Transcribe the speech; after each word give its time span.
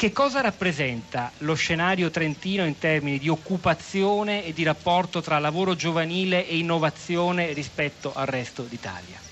Che 0.00 0.12
cosa 0.12 0.40
rappresenta 0.40 1.30
lo 1.40 1.52
scenario 1.52 2.08
trentino 2.08 2.64
in 2.64 2.78
termini 2.78 3.18
di 3.18 3.28
occupazione 3.28 4.46
e 4.46 4.54
di 4.54 4.62
rapporto 4.62 5.20
tra 5.20 5.38
lavoro 5.38 5.74
giovanile 5.74 6.46
e 6.46 6.56
innovazione 6.56 7.52
rispetto 7.52 8.10
al 8.14 8.24
resto 8.24 8.62
d'Italia? 8.62 9.22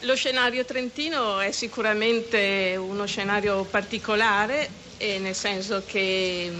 Lo 0.00 0.16
scenario 0.16 0.64
trentino 0.64 1.38
è 1.40 1.50
sicuramente 1.50 2.76
uno 2.78 3.04
scenario 3.04 3.66
particolare, 3.66 4.70
nel 4.96 5.34
senso 5.34 5.84
che 5.84 6.50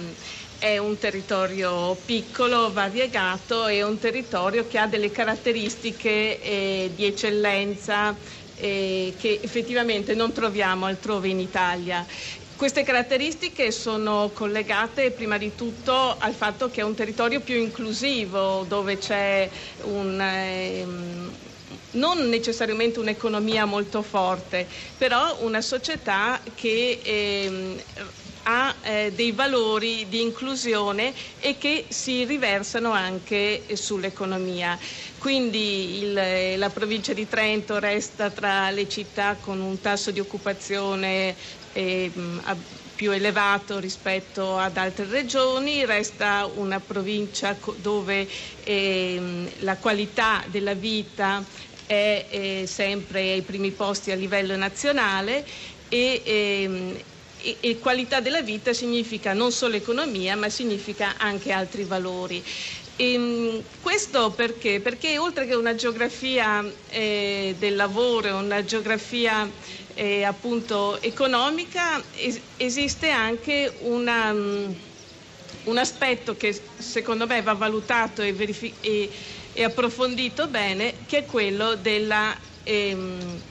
è 0.58 0.76
un 0.76 0.98
territorio 0.98 1.94
piccolo, 2.04 2.70
variegato, 2.72 3.68
è 3.68 3.80
un 3.82 3.96
territorio 3.98 4.66
che 4.66 4.76
ha 4.76 4.86
delle 4.86 5.10
caratteristiche 5.10 6.38
eh, 6.42 6.90
di 6.94 7.06
eccellenza 7.06 8.18
eh, 8.54 9.14
che 9.16 9.40
effettivamente 9.42 10.14
non 10.14 10.32
troviamo 10.32 10.84
altrove 10.84 11.28
in 11.28 11.38
Italia. 11.40 12.04
Queste 12.58 12.82
caratteristiche 12.82 13.70
sono 13.70 14.32
collegate 14.34 15.12
prima 15.12 15.38
di 15.38 15.54
tutto 15.54 16.16
al 16.18 16.34
fatto 16.34 16.70
che 16.70 16.80
è 16.80 16.84
un 16.84 16.96
territorio 16.96 17.40
più 17.40 17.54
inclusivo, 17.54 18.64
dove 18.64 18.96
c'è 18.98 19.48
un, 19.82 20.20
eh, 20.20 20.84
non 21.92 22.28
necessariamente 22.28 22.98
un'economia 22.98 23.64
molto 23.64 24.02
forte, 24.02 24.66
però 24.96 25.36
una 25.44 25.60
società 25.60 26.42
che 26.56 27.00
eh, 27.00 27.84
ha 28.50 28.78
eh, 28.82 29.12
dei 29.12 29.32
valori 29.32 30.08
di 30.08 30.22
inclusione 30.22 31.12
e 31.38 31.58
che 31.58 31.86
si 31.90 32.24
riversano 32.24 32.92
anche 32.92 33.66
sull'economia. 33.74 34.78
Quindi 35.18 35.98
il, 35.98 36.58
la 36.58 36.70
provincia 36.70 37.12
di 37.12 37.26
Trento 37.26 37.78
resta 37.78 38.30
tra 38.30 38.70
le 38.70 38.88
città 38.88 39.36
con 39.36 39.60
un 39.60 39.80
tasso 39.80 40.10
di 40.10 40.18
occupazione 40.20 41.36
eh, 41.72 42.10
più 42.94 43.10
elevato 43.12 43.78
rispetto 43.78 44.56
ad 44.56 44.78
altre 44.78 45.04
regioni, 45.04 45.84
resta 45.84 46.46
una 46.46 46.80
provincia 46.80 47.58
dove 47.76 48.26
eh, 48.60 49.52
la 49.58 49.78
qualità 49.78 50.42
della 50.48 50.74
vita 50.74 51.46
è 51.84 52.26
eh, 52.30 52.64
sempre 52.66 53.30
ai 53.32 53.42
primi 53.42 53.72
posti 53.72 54.10
a 54.10 54.14
livello 54.14 54.56
nazionale 54.56 55.44
e, 55.88 56.22
ehm, 56.24 56.98
e, 57.40 57.58
e 57.60 57.78
qualità 57.78 58.20
della 58.20 58.42
vita 58.42 58.72
significa 58.72 59.32
non 59.32 59.52
solo 59.52 59.76
economia, 59.76 60.36
ma 60.36 60.48
significa 60.48 61.16
anche 61.16 61.52
altri 61.52 61.84
valori. 61.84 62.44
E, 62.96 63.12
ehm, 63.12 63.64
questo 63.80 64.32
perché? 64.34 64.80
Perché 64.80 65.18
oltre 65.18 65.46
che 65.46 65.54
una 65.54 65.74
geografia 65.74 66.64
eh, 66.88 67.54
del 67.56 67.76
lavoro, 67.76 68.36
una 68.36 68.64
geografia 68.64 69.50
eh, 69.94 70.24
appunto 70.24 71.00
economica, 71.00 72.04
es- 72.12 72.42
esiste 72.56 73.10
anche 73.10 73.76
una, 73.80 74.32
um, 74.32 74.76
un 75.64 75.78
aspetto 75.78 76.36
che 76.36 76.70
secondo 76.76 77.26
me 77.26 77.40
va 77.42 77.54
valutato 77.54 78.22
e, 78.22 78.32
verifi- 78.32 78.76
e, 78.80 79.10
approfondito 79.62 80.48
bene, 80.48 81.04
che 81.06 81.18
è 81.18 81.24
quello 81.24 81.74
della... 81.76 82.36
Ehm, 82.64 83.42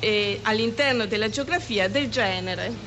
eh, 0.00 0.38
all'interno 0.42 1.06
della 1.06 1.28
geografia 1.28 1.88
del 1.88 2.08
genere. 2.08 2.86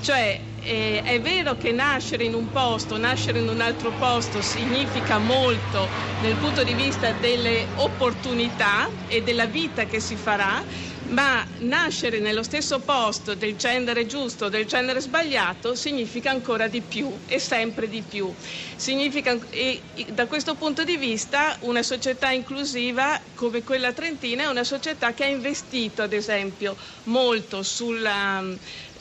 Cioè 0.00 0.40
eh, 0.68 1.00
è 1.02 1.18
vero 1.18 1.56
che 1.56 1.72
nascere 1.72 2.24
in 2.24 2.34
un 2.34 2.50
posto, 2.50 2.98
nascere 2.98 3.38
in 3.38 3.48
un 3.48 3.62
altro 3.62 3.92
posto 3.92 4.42
significa 4.42 5.18
molto 5.18 5.90
dal 6.18 6.36
punto 6.36 6.62
di 6.62 6.74
vista 6.74 7.12
delle 7.12 7.70
opportunità 7.74 8.90
e 9.06 9.22
della 9.22 9.46
vita 9.46 9.86
che 9.86 9.98
si 9.98 10.16
farà, 10.16 10.62
ma 11.04 11.46
nascere 11.60 12.18
nello 12.18 12.42
stesso 12.42 12.80
posto 12.80 13.34
del 13.34 13.56
genere 13.56 14.04
giusto 14.04 14.50
del 14.50 14.66
genere 14.66 15.00
sbagliato 15.00 15.74
significa 15.74 16.30
ancora 16.30 16.68
di 16.68 16.82
più 16.82 17.18
e 17.24 17.38
sempre 17.38 17.88
di 17.88 18.02
più. 18.02 18.34
Significa, 18.76 19.38
e, 19.48 19.82
da 20.08 20.26
questo 20.26 20.54
punto 20.56 20.84
di 20.84 20.98
vista 20.98 21.56
una 21.60 21.82
società 21.82 22.30
inclusiva 22.30 23.18
come 23.34 23.62
quella 23.62 23.94
trentina 23.94 24.42
è 24.42 24.46
una 24.48 24.64
società 24.64 25.14
che 25.14 25.24
ha 25.24 25.28
investito 25.28 26.02
ad 26.02 26.12
esempio 26.12 26.76
molto 27.04 27.62
sulla 27.62 28.44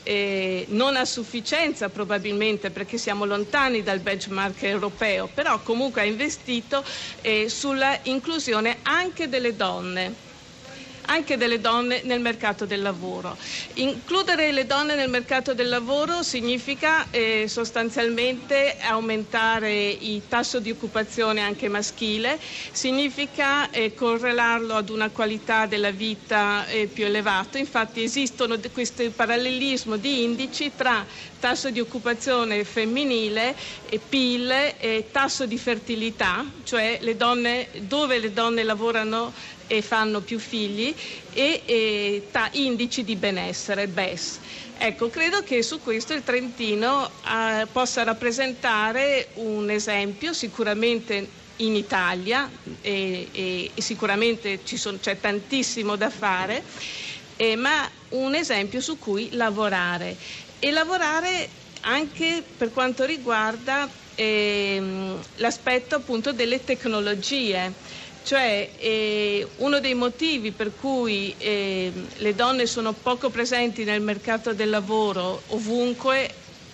eh, 0.09 0.63
non 0.69 0.95
a 0.95 1.03
sufficienza 1.03 1.89
probabilmente 1.89 2.71
perché 2.71 2.97
siamo 2.97 3.25
lontani 3.25 3.83
dal 3.83 3.99
benchmark 3.99 4.63
europeo, 4.63 5.27
però 5.27 5.61
comunque 5.61 5.99
ha 6.01 6.05
investito 6.05 6.81
eh, 7.21 7.49
sulla 7.49 7.99
inclusione 8.03 8.79
anche 8.83 9.27
delle 9.27 9.53
donne 9.53 10.15
anche 11.07 11.37
delle 11.37 11.59
donne 11.59 12.01
nel 12.03 12.19
mercato 12.19 12.65
del 12.65 12.81
lavoro. 12.81 13.35
Includere 13.75 14.51
le 14.51 14.65
donne 14.65 14.95
nel 14.95 15.09
mercato 15.09 15.53
del 15.53 15.69
lavoro 15.69 16.23
significa 16.23 17.07
eh, 17.11 17.45
sostanzialmente 17.47 18.77
aumentare 18.81 19.87
il 19.89 20.23
tasso 20.27 20.59
di 20.59 20.69
occupazione 20.71 21.41
anche 21.41 21.67
maschile, 21.67 22.39
significa 22.71 23.69
eh, 23.71 23.93
correlarlo 23.93 24.73
ad 24.75 24.89
una 24.89 25.09
qualità 25.09 25.65
della 25.65 25.91
vita 25.91 26.65
eh, 26.67 26.87
più 26.87 27.05
elevata. 27.05 27.57
Infatti 27.57 28.03
esistono 28.03 28.57
questo 28.71 29.09
parallelismo 29.11 29.95
di 29.97 30.23
indici 30.23 30.71
tra 30.75 31.05
tasso 31.39 31.69
di 31.69 31.79
occupazione 31.79 32.63
femminile, 32.63 33.55
PIL 34.09 34.51
e 34.79 35.07
tasso 35.11 35.45
di 35.45 35.57
fertilità, 35.57 36.43
cioè 36.63 36.97
le 37.01 37.15
donne, 37.15 37.67
dove 37.81 38.19
le 38.19 38.33
donne 38.33 38.63
lavorano 38.63 39.33
e 39.67 39.81
fanno 39.81 40.21
più 40.21 40.39
figli 40.39 40.93
e, 41.33 41.61
e 41.65 42.27
ta, 42.31 42.49
indici 42.53 43.03
di 43.03 43.15
benessere, 43.15 43.87
BES. 43.87 44.39
Ecco, 44.79 45.09
credo 45.09 45.41
che 45.43 45.61
su 45.63 45.79
questo 45.81 46.13
il 46.13 46.23
Trentino 46.23 47.09
eh, 47.25 47.65
possa 47.71 48.03
rappresentare 48.03 49.29
un 49.35 49.69
esempio 49.69 50.33
sicuramente 50.33 51.27
in 51.57 51.75
Italia 51.75 52.49
e, 52.81 53.27
e, 53.31 53.71
e 53.73 53.81
sicuramente 53.81 54.59
sono, 54.65 54.97
c'è 54.99 55.19
tantissimo 55.19 55.95
da 55.95 56.09
fare, 56.09 56.63
eh, 57.37 57.55
ma 57.55 57.89
un 58.09 58.35
esempio 58.35 58.79
su 58.81 58.97
cui 58.99 59.29
lavorare 59.31 60.15
e 60.59 60.71
lavorare 60.71 61.49
anche 61.81 62.43
per 62.55 62.71
quanto 62.71 63.05
riguarda 63.05 63.89
ehm, 64.15 65.19
l'aspetto 65.35 65.95
appunto 65.95 66.31
delle 66.33 66.63
tecnologie 66.63 67.73
cioè 68.27 68.69
eh, 68.77 69.47
uno 69.59 69.79
dei 69.79 69.93
motivi 69.93 70.51
per 70.51 70.73
cui 70.81 71.33
eh, 71.37 71.93
le 72.17 72.35
donne 72.35 72.65
sono 72.65 72.91
poco 72.91 73.29
presenti 73.29 73.85
nel 73.85 74.01
mercato 74.01 74.53
del 74.53 74.69
lavoro 74.69 75.39
ovunque 75.47 76.29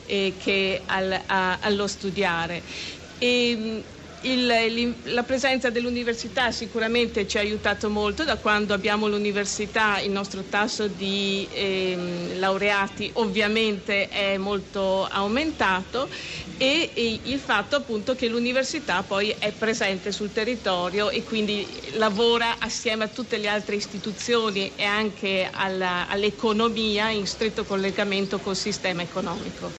eh, 0.05 0.37
che 0.39 0.83
al, 0.87 1.21
a, 1.27 1.59
allo 1.59 1.87
studiare. 1.89 2.65
E, 3.19 3.85
il, 4.25 4.97
la 5.05 5.23
presenza 5.23 5.71
dell'università 5.71 6.50
sicuramente 6.50 7.26
ci 7.26 7.37
ha 7.37 7.41
aiutato 7.41 7.91
molto, 7.91 8.25
da 8.25 8.38
quando 8.38 8.73
abbiamo 8.75 9.06
l'università 9.09 10.00
il 10.00 10.11
nostro 10.11 10.44
tasso 10.44 10.88
di 10.88 11.47
eh, 11.50 12.32
laureati 12.37 13.11
ovviamente 13.15 14.09
è 14.09 14.37
molto 14.38 15.05
aumentato 15.06 16.09
e, 16.56 16.93
e, 16.94 17.21
il 17.25 17.38
fatto 17.38 17.76
appunto 17.76 18.15
che 18.15 18.29
l'università 18.29 19.03
poi 19.03 19.31
è 19.38 19.53
presente 19.53 20.12
sul 20.12 20.32
territorio 20.32 21.11
e 21.11 21.23
quindi 21.23 21.67
lavora 21.93 22.59
assieme 22.59 23.05
a 23.05 23.09
tutte 23.09 23.37
le 23.38 23.49
altre 23.49 23.77
istituzioni 23.77 24.73
e 24.75 24.85
anche 24.85 25.49
alla, 25.53 26.06
all'economia 26.09 27.11
in 27.11 27.27
stretto 27.27 27.65
collegamento 27.65 28.41
col 28.41 28.56
sistema 28.56 29.03
economico. 29.03 29.73